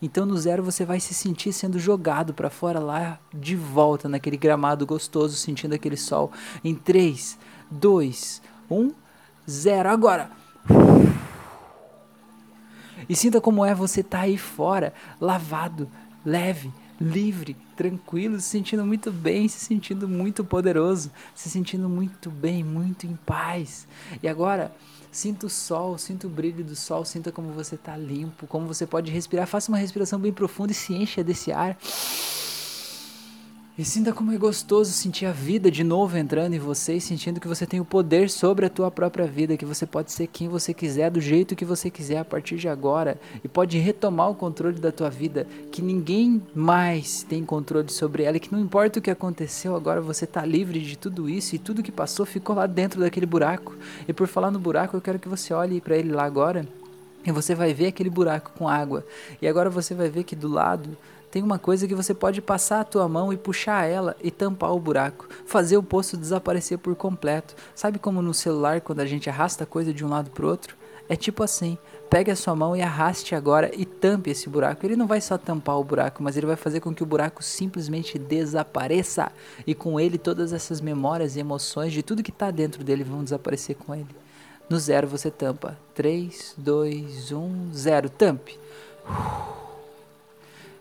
Então 0.00 0.24
no 0.24 0.34
zero 0.38 0.62
você 0.62 0.82
vai 0.82 0.98
se 0.98 1.12
sentir 1.12 1.52
sendo 1.52 1.78
jogado 1.78 2.32
para 2.32 2.48
fora 2.48 2.80
lá 2.80 3.18
de 3.34 3.54
volta 3.54 4.08
naquele 4.08 4.38
gramado 4.38 4.86
gostoso, 4.86 5.36
sentindo 5.36 5.74
aquele 5.74 5.98
sol. 5.98 6.32
Em 6.64 6.74
3, 6.74 7.38
2, 7.70 8.40
1, 8.70 8.92
0. 9.48 9.88
Agora! 9.90 10.30
E 13.06 13.14
sinta 13.14 13.38
como 13.38 13.62
é 13.62 13.74
você 13.74 14.02
tá 14.02 14.20
aí 14.20 14.38
fora, 14.38 14.94
lavado, 15.20 15.86
leve, 16.24 16.72
livre, 17.02 17.56
tranquilo, 17.76 18.40
se 18.40 18.48
sentindo 18.48 18.84
muito 18.84 19.10
bem, 19.10 19.48
se 19.48 19.58
sentindo 19.58 20.08
muito 20.08 20.44
poderoso, 20.44 21.10
se 21.34 21.50
sentindo 21.50 21.88
muito 21.88 22.30
bem, 22.30 22.62
muito 22.62 23.06
em 23.06 23.16
paz. 23.26 23.86
E 24.22 24.28
agora, 24.28 24.74
sinta 25.10 25.46
o 25.46 25.50
sol, 25.50 25.98
sinta 25.98 26.26
o 26.26 26.30
brilho 26.30 26.64
do 26.64 26.76
sol, 26.76 27.04
sinta 27.04 27.32
como 27.32 27.52
você 27.52 27.74
está 27.74 27.96
limpo, 27.96 28.46
como 28.46 28.66
você 28.66 28.86
pode 28.86 29.10
respirar. 29.10 29.46
Faça 29.46 29.70
uma 29.70 29.78
respiração 29.78 30.18
bem 30.18 30.32
profunda 30.32 30.72
e 30.72 30.74
se 30.74 30.94
encha 30.94 31.22
desse 31.22 31.52
ar. 31.52 31.76
E 33.78 33.86
sinta 33.86 34.12
como 34.12 34.30
é 34.30 34.36
gostoso 34.36 34.92
sentir 34.92 35.24
a 35.24 35.32
vida 35.32 35.70
de 35.70 35.82
novo 35.82 36.18
entrando 36.18 36.52
em 36.52 36.58
você 36.58 36.96
e 36.96 37.00
sentindo 37.00 37.40
que 37.40 37.48
você 37.48 37.66
tem 37.66 37.80
o 37.80 37.86
poder 37.86 38.28
sobre 38.28 38.66
a 38.66 38.68
tua 38.68 38.90
própria 38.90 39.26
vida, 39.26 39.56
que 39.56 39.64
você 39.64 39.86
pode 39.86 40.12
ser 40.12 40.26
quem 40.26 40.46
você 40.46 40.74
quiser, 40.74 41.10
do 41.10 41.22
jeito 41.22 41.56
que 41.56 41.64
você 41.64 41.88
quiser 41.88 42.18
a 42.18 42.24
partir 42.24 42.56
de 42.58 42.68
agora 42.68 43.18
e 43.42 43.48
pode 43.48 43.78
retomar 43.78 44.28
o 44.28 44.34
controle 44.34 44.78
da 44.78 44.92
tua 44.92 45.08
vida, 45.08 45.46
que 45.70 45.80
ninguém 45.80 46.42
mais 46.54 47.22
tem 47.22 47.46
controle 47.46 47.90
sobre 47.90 48.24
ela, 48.24 48.36
e 48.36 48.40
que 48.40 48.52
não 48.52 48.60
importa 48.60 48.98
o 48.98 49.02
que 49.02 49.10
aconteceu, 49.10 49.74
agora 49.74 50.02
você 50.02 50.26
está 50.26 50.44
livre 50.44 50.78
de 50.78 50.98
tudo 50.98 51.26
isso 51.26 51.54
e 51.54 51.58
tudo 51.58 51.82
que 51.82 51.90
passou 51.90 52.26
ficou 52.26 52.54
lá 52.54 52.66
dentro 52.66 53.00
daquele 53.00 53.24
buraco. 53.24 53.74
E 54.06 54.12
por 54.12 54.28
falar 54.28 54.50
no 54.50 54.58
buraco, 54.58 54.98
eu 54.98 55.00
quero 55.00 55.18
que 55.18 55.30
você 55.30 55.54
olhe 55.54 55.80
para 55.80 55.96
ele 55.96 56.12
lá 56.12 56.24
agora. 56.24 56.68
E 57.24 57.32
você 57.32 57.54
vai 57.54 57.72
ver 57.72 57.86
aquele 57.86 58.10
buraco 58.10 58.50
com 58.58 58.68
água. 58.68 59.02
E 59.40 59.48
agora 59.48 59.70
você 59.70 59.94
vai 59.94 60.10
ver 60.10 60.24
que 60.24 60.36
do 60.36 60.48
lado 60.48 60.90
tem 61.32 61.42
uma 61.42 61.58
coisa 61.58 61.88
que 61.88 61.94
você 61.94 62.12
pode 62.12 62.42
passar 62.42 62.80
a 62.80 62.84
tua 62.84 63.08
mão 63.08 63.32
e 63.32 63.38
puxar 63.38 63.88
ela 63.88 64.14
e 64.22 64.30
tampar 64.30 64.70
o 64.74 64.78
buraco, 64.78 65.26
fazer 65.46 65.78
o 65.78 65.82
poço 65.82 66.14
desaparecer 66.14 66.76
por 66.76 66.94
completo. 66.94 67.54
Sabe 67.74 67.98
como 67.98 68.20
no 68.20 68.34
celular 68.34 68.82
quando 68.82 69.00
a 69.00 69.06
gente 69.06 69.30
arrasta 69.30 69.64
a 69.64 69.66
coisa 69.66 69.94
de 69.94 70.04
um 70.04 70.10
lado 70.10 70.30
para 70.30 70.44
o 70.44 70.48
outro? 70.50 70.76
É 71.08 71.16
tipo 71.16 71.42
assim, 71.42 71.78
pegue 72.10 72.30
a 72.30 72.36
sua 72.36 72.54
mão 72.54 72.76
e 72.76 72.82
arraste 72.82 73.34
agora 73.34 73.70
e 73.74 73.86
tampe 73.86 74.28
esse 74.28 74.46
buraco. 74.46 74.84
Ele 74.84 74.94
não 74.94 75.06
vai 75.06 75.22
só 75.22 75.38
tampar 75.38 75.78
o 75.78 75.84
buraco, 75.84 76.22
mas 76.22 76.36
ele 76.36 76.46
vai 76.46 76.56
fazer 76.56 76.80
com 76.80 76.94
que 76.94 77.02
o 77.02 77.06
buraco 77.06 77.42
simplesmente 77.42 78.18
desapareça. 78.18 79.32
E 79.66 79.74
com 79.74 79.98
ele 79.98 80.18
todas 80.18 80.52
essas 80.52 80.82
memórias 80.82 81.34
e 81.34 81.40
emoções 81.40 81.94
de 81.94 82.02
tudo 82.02 82.22
que 82.22 82.30
está 82.30 82.50
dentro 82.50 82.84
dele 82.84 83.04
vão 83.04 83.24
desaparecer 83.24 83.74
com 83.76 83.94
ele. 83.94 84.14
No 84.68 84.78
zero 84.78 85.08
você 85.08 85.30
tampa. 85.30 85.78
3, 85.94 86.56
2, 86.58 87.32
1, 87.32 87.70
0. 87.72 88.10
Tampe. 88.10 88.60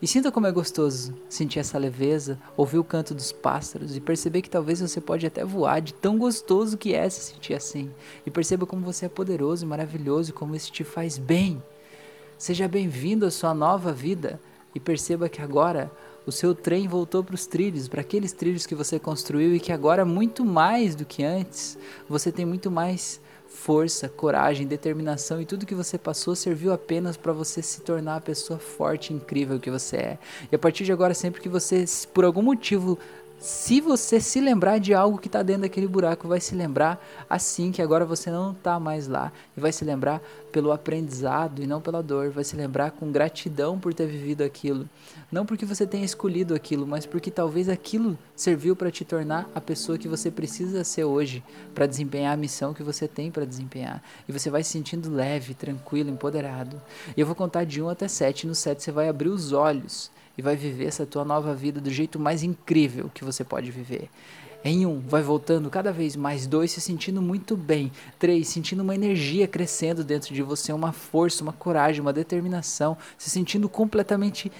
E 0.01 0.08
sinta 0.08 0.31
como 0.31 0.48
é 0.48 0.51
gostoso 0.51 1.13
sentir 1.29 1.60
essa 1.60 1.77
leveza, 1.77 2.39
ouvir 2.58 2.79
o 2.79 2.84
canto 2.84 3.13
dos 3.13 3.31
pássaros 3.31 3.96
e 3.96 4.01
perceber 4.01 4.41
que 4.41 4.50
talvez 4.50 4.81
você 4.81 5.00
pode 5.00 5.27
até 5.27 5.46
voar 5.46 5.79
de 5.79 5.93
tão 5.93 6.17
gostoso 6.17 6.75
que 6.75 6.96
é 6.96 7.08
se 7.08 7.34
sentir 7.34 7.53
assim. 7.53 7.91
E 8.25 8.31
perceba 8.31 8.65
como 8.65 8.84
você 8.84 9.05
é 9.05 9.10
poderoso 9.10 9.63
e 9.63 9.67
maravilhoso, 9.67 10.34
como 10.34 10.55
isso 10.55 10.72
te 10.72 10.84
faz 10.84 11.20
bem. 11.20 11.62
Seja 12.36 12.67
bem-vindo 12.67 13.27
à 13.27 13.29
sua 13.29 13.53
nova 13.53 13.93
vida 13.93 14.41
e 14.74 14.79
perceba 14.79 15.29
que 15.29 15.39
agora 15.39 15.91
o 16.25 16.31
seu 16.31 16.55
trem 16.55 16.88
voltou 16.88 17.24
para 17.24 17.36
os 17.36 17.46
trilhos, 17.46 17.88
para 17.88 18.01
aqueles 18.01 18.31
trilhos 18.31 18.65
que 18.65 18.74
você 18.74 18.98
construiu 18.98 19.55
e 19.55 19.60
que 19.60 19.72
agora 19.72 20.03
muito 20.03 20.43
mais 20.43 20.96
do 20.96 21.05
que 21.05 21.24
antes, 21.24 21.77
você 22.10 22.31
tem 22.31 22.46
muito 22.46 22.72
mais 22.72 23.22
força, 23.51 24.08
coragem, 24.08 24.65
determinação 24.65 25.41
e 25.41 25.46
tudo 25.46 25.65
que 25.65 25.75
você 25.75 25.98
passou 25.98 26.36
serviu 26.36 26.72
apenas 26.72 27.17
para 27.17 27.34
você 27.34 27.62
se 27.62 27.81
tornar 27.81 28.15
a 28.15 28.22
pessoa 28.22 28.58
forte 28.58 29.12
e 29.12 29.15
incrível 29.15 29.60
que 29.60 29.70
você 29.70 29.98
é. 29.98 30.20
E 30.51 30.55
a 30.55 30.60
partir 30.60 30.86
de 30.86 30.91
agora, 30.91 31.13
sempre 31.13 31.41
que 31.41 31.50
você, 31.50 31.84
por 32.13 32.24
algum 32.24 32.41
motivo, 32.41 32.98
se 33.41 33.81
você 33.81 34.21
se 34.21 34.39
lembrar 34.39 34.77
de 34.77 34.93
algo 34.93 35.17
que 35.17 35.27
está 35.27 35.41
dentro 35.41 35.63
daquele 35.63 35.88
buraco, 35.88 36.27
vai 36.27 36.39
se 36.39 36.53
lembrar 36.53 37.03
assim 37.27 37.71
que 37.71 37.81
agora 37.81 38.05
você 38.05 38.29
não 38.29 38.51
está 38.51 38.79
mais 38.79 39.07
lá. 39.07 39.33
E 39.57 39.60
vai 39.60 39.71
se 39.71 39.83
lembrar 39.83 40.21
pelo 40.51 40.71
aprendizado 40.71 41.60
e 41.60 41.65
não 41.65 41.81
pela 41.81 42.03
dor. 42.03 42.29
Vai 42.29 42.43
se 42.43 42.55
lembrar 42.55 42.91
com 42.91 43.12
gratidão 43.12 43.79
por 43.79 43.95
ter 43.95 44.05
vivido 44.05 44.43
aquilo. 44.43 44.88
Não 45.31 45.43
porque 45.43 45.65
você 45.65 45.88
tenha 45.88 46.05
escolhido 46.05 46.53
aquilo, 46.53 46.86
mas 46.86 47.07
porque 47.07 47.31
talvez 47.31 47.67
aquilo 47.67 48.15
serviu 48.36 48.75
para 48.75 48.91
te 48.91 49.03
tornar 49.03 49.50
a 49.55 49.60
pessoa 49.60 49.98
que 49.98 50.07
você 50.07 50.29
precisa 50.29 50.83
ser 50.83 51.05
hoje, 51.05 51.43
para 51.74 51.88
desempenhar 51.88 52.36
a 52.36 52.38
missão 52.38 52.75
que 52.75 52.83
você 52.83 53.07
tem 53.07 53.31
para 53.31 53.43
desempenhar. 53.43 54.03
E 54.29 54.31
você 54.31 54.51
vai 54.51 54.63
se 54.63 54.69
sentindo 54.69 55.12
leve, 55.12 55.55
tranquilo, 55.55 56.12
empoderado. 56.12 56.79
E 57.17 57.19
eu 57.19 57.25
vou 57.25 57.33
contar 57.33 57.63
de 57.63 57.81
1 57.81 57.89
até 57.89 58.07
7. 58.07 58.45
No 58.45 58.53
7 58.53 58.83
você 58.83 58.91
vai 58.91 59.10
abrir 59.10 59.29
os 59.29 59.51
olhos 59.51 60.12
e 60.38 60.41
vai 60.41 60.55
viver 60.55 60.85
essa 60.85 61.05
tua 61.05 61.25
nova 61.25 61.53
vida 61.53 61.79
do 61.79 61.89
jeito 61.89 62.19
mais 62.19 62.43
incrível 62.43 63.11
que 63.13 63.23
você 63.23 63.43
pode 63.43 63.71
viver. 63.71 64.09
Em 64.63 64.85
um, 64.85 65.00
vai 65.00 65.23
voltando 65.23 65.69
cada 65.71 65.91
vez 65.91 66.15
mais. 66.15 66.45
Dois, 66.45 66.71
se 66.71 66.79
sentindo 66.79 67.19
muito 67.19 67.57
bem. 67.57 67.91
Três, 68.19 68.47
sentindo 68.47 68.83
uma 68.83 68.93
energia 68.93 69.47
crescendo 69.47 70.03
dentro 70.03 70.35
de 70.35 70.43
você, 70.43 70.71
uma 70.71 70.91
força, 70.91 71.41
uma 71.41 71.51
coragem, 71.51 72.00
uma 72.00 72.13
determinação. 72.13 72.95
Se 73.17 73.29
sentindo 73.29 73.67
completamente 73.67 74.51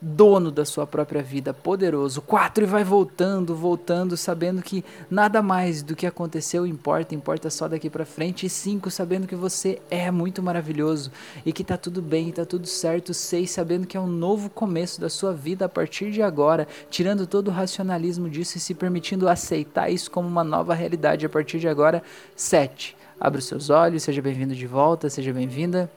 dono 0.00 0.50
da 0.50 0.64
sua 0.64 0.86
própria 0.86 1.22
vida, 1.22 1.52
poderoso. 1.52 2.22
Quatro, 2.22 2.64
e 2.64 2.66
vai 2.66 2.84
voltando, 2.84 3.54
voltando, 3.54 4.16
sabendo 4.16 4.62
que 4.62 4.84
nada 5.10 5.42
mais 5.42 5.82
do 5.82 5.96
que 5.96 6.06
aconteceu 6.06 6.66
importa, 6.66 7.14
importa 7.14 7.50
só 7.50 7.66
daqui 7.66 7.90
para 7.90 8.04
frente. 8.04 8.46
E 8.46 8.50
cinco, 8.50 8.90
sabendo 8.90 9.26
que 9.26 9.34
você 9.34 9.80
é 9.90 10.10
muito 10.10 10.42
maravilhoso 10.42 11.10
e 11.44 11.52
que 11.52 11.64
tá 11.64 11.76
tudo 11.76 12.00
bem, 12.00 12.30
tá 12.30 12.44
tudo 12.44 12.66
certo. 12.66 13.12
Seis, 13.12 13.50
sabendo 13.50 13.86
que 13.86 13.96
é 13.96 14.00
um 14.00 14.06
novo 14.06 14.48
começo 14.48 15.00
da 15.00 15.08
sua 15.08 15.32
vida 15.32 15.64
a 15.64 15.68
partir 15.68 16.10
de 16.10 16.22
agora, 16.22 16.68
tirando 16.90 17.26
todo 17.26 17.48
o 17.48 17.52
racionalismo 17.52 18.28
disso 18.28 18.56
e 18.56 18.60
se 18.60 18.74
permitindo 18.74 19.28
aceitar 19.28 19.90
isso 19.90 20.10
como 20.10 20.28
uma 20.28 20.44
nova 20.44 20.74
realidade 20.74 21.26
a 21.26 21.28
partir 21.28 21.58
de 21.58 21.68
agora. 21.68 22.02
Sete, 22.36 22.96
abre 23.18 23.40
os 23.40 23.46
seus 23.46 23.68
olhos, 23.68 24.02
seja 24.04 24.22
bem-vindo 24.22 24.54
de 24.54 24.66
volta, 24.66 25.10
seja 25.10 25.32
bem-vinda. 25.32 25.90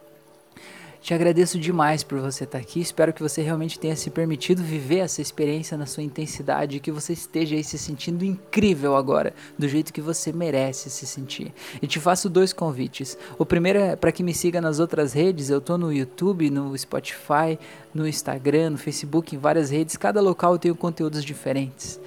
Te 1.01 1.15
agradeço 1.15 1.59
demais 1.59 2.03
por 2.03 2.19
você 2.19 2.43
estar 2.43 2.59
aqui. 2.59 2.79
Espero 2.79 3.11
que 3.11 3.23
você 3.23 3.41
realmente 3.41 3.79
tenha 3.79 3.95
se 3.95 4.11
permitido 4.11 4.61
viver 4.61 4.99
essa 4.99 5.19
experiência 5.19 5.75
na 5.75 5.87
sua 5.87 6.03
intensidade 6.03 6.77
e 6.77 6.79
que 6.79 6.91
você 6.91 7.11
esteja 7.11 7.55
aí 7.55 7.63
se 7.63 7.75
sentindo 7.79 8.23
incrível 8.23 8.95
agora, 8.95 9.33
do 9.57 9.67
jeito 9.67 9.91
que 9.91 9.99
você 9.99 10.31
merece 10.31 10.91
se 10.91 11.07
sentir. 11.07 11.51
E 11.81 11.87
te 11.87 11.99
faço 11.99 12.29
dois 12.29 12.53
convites. 12.53 13.17
O 13.39 13.43
primeiro 13.43 13.79
é 13.79 13.95
para 13.95 14.11
que 14.11 14.21
me 14.21 14.31
siga 14.31 14.61
nas 14.61 14.77
outras 14.77 15.11
redes. 15.11 15.49
Eu 15.49 15.59
tô 15.59 15.75
no 15.75 15.91
YouTube, 15.91 16.51
no 16.51 16.77
Spotify, 16.77 17.57
no 17.91 18.07
Instagram, 18.07 18.69
no 18.69 18.77
Facebook, 18.77 19.35
em 19.35 19.39
várias 19.39 19.71
redes. 19.71 19.97
Cada 19.97 20.21
local 20.21 20.53
eu 20.53 20.59
tenho 20.59 20.75
conteúdos 20.75 21.25
diferentes. 21.25 21.99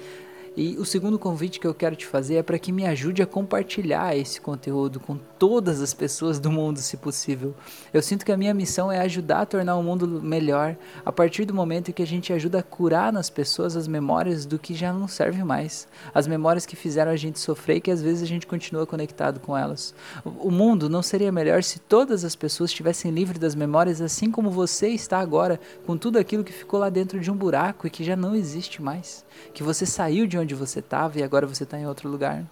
E 0.57 0.77
o 0.77 0.85
segundo 0.85 1.19
convite 1.19 1.59
que 1.59 1.67
eu 1.67 1.73
quero 1.73 1.97
te 1.97 2.05
fazer 2.05 2.35
é 2.35 2.43
para 2.43 2.57
que 2.57 2.71
me 2.71 2.85
ajude 2.85 3.21
a 3.21 3.25
compartilhar 3.25 4.15
esse 4.15 4.39
conteúdo 4.39 5.01
com 5.01 5.17
todas 5.37 5.81
as 5.81 5.93
pessoas 5.93 6.39
do 6.39 6.49
mundo, 6.49 6.79
se 6.79 6.95
possível. 6.95 7.53
Eu 7.93 8.01
sinto 8.01 8.25
que 8.25 8.31
a 8.31 8.37
minha 8.37 8.53
missão 8.53 8.89
é 8.89 8.99
ajudar 8.99 9.41
a 9.41 9.45
tornar 9.45 9.75
o 9.75 9.83
mundo 9.83 10.07
melhor 10.07 10.77
a 11.05 11.11
partir 11.11 11.43
do 11.43 11.53
momento 11.53 11.89
em 11.89 11.91
que 11.91 12.01
a 12.01 12.07
gente 12.07 12.31
ajuda 12.31 12.59
a 12.59 12.63
curar 12.63 13.11
nas 13.11 13.29
pessoas 13.29 13.75
as 13.75 13.85
memórias 13.85 14.45
do 14.45 14.57
que 14.57 14.73
já 14.73 14.93
não 14.93 15.09
serve 15.09 15.43
mais, 15.43 15.89
as 16.13 16.25
memórias 16.25 16.65
que 16.65 16.77
fizeram 16.77 17.11
a 17.11 17.17
gente 17.17 17.37
sofrer 17.37 17.75
e 17.77 17.81
que 17.81 17.91
às 17.91 18.01
vezes 18.01 18.23
a 18.23 18.27
gente 18.27 18.47
continua 18.47 18.87
conectado 18.87 19.41
com 19.41 19.57
elas. 19.57 19.93
O 20.23 20.49
mundo 20.49 20.89
não 20.89 21.03
seria 21.03 21.33
melhor 21.33 21.63
se 21.63 21.79
todas 21.79 22.23
as 22.23 22.33
pessoas 22.33 22.69
estivessem 22.69 23.11
livres 23.11 23.39
das 23.39 23.55
memórias, 23.55 23.99
assim 23.99 24.31
como 24.31 24.49
você 24.49 24.87
está 24.87 25.19
agora, 25.19 25.59
com 25.85 25.97
tudo 25.97 26.17
aquilo 26.17 26.45
que 26.45 26.53
ficou 26.53 26.79
lá 26.79 26.89
dentro 26.89 27.19
de 27.19 27.29
um 27.29 27.35
buraco 27.35 27.85
e 27.85 27.89
que 27.89 28.05
já 28.05 28.15
não 28.15 28.33
existe 28.33 28.81
mais, 28.81 29.25
que 29.53 29.61
você 29.61 29.85
saiu 29.85 30.25
de 30.25 30.37
onde 30.37 30.44
onde 30.45 30.55
você 30.55 30.79
estava 30.79 31.19
e 31.19 31.23
agora 31.23 31.45
você 31.45 31.63
está 31.63 31.77
em 31.77 31.85
outro 31.85 32.09
lugar. 32.09 32.45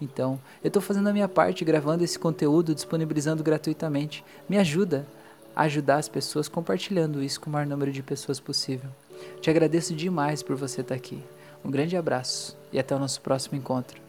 Então, 0.00 0.38
eu 0.62 0.68
estou 0.68 0.80
fazendo 0.80 1.08
a 1.08 1.12
minha 1.12 1.28
parte, 1.28 1.64
gravando 1.64 2.04
esse 2.04 2.18
conteúdo, 2.18 2.74
disponibilizando 2.74 3.42
gratuitamente. 3.42 4.24
Me 4.48 4.56
ajuda 4.56 5.04
a 5.56 5.62
ajudar 5.62 5.96
as 5.96 6.08
pessoas 6.08 6.48
compartilhando 6.48 7.22
isso 7.22 7.40
com 7.40 7.50
o 7.50 7.52
maior 7.52 7.66
número 7.66 7.90
de 7.90 8.02
pessoas 8.02 8.38
possível. 8.38 8.90
Te 9.40 9.50
agradeço 9.50 9.94
demais 9.94 10.42
por 10.42 10.54
você 10.54 10.82
estar 10.82 10.94
tá 10.94 10.98
aqui. 10.98 11.20
Um 11.64 11.70
grande 11.70 11.96
abraço 11.96 12.56
e 12.72 12.78
até 12.78 12.94
o 12.94 12.98
nosso 13.00 13.20
próximo 13.20 13.58
encontro. 13.58 14.07